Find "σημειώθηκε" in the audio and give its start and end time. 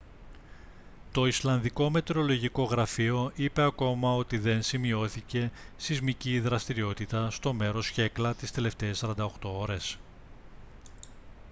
4.61-5.51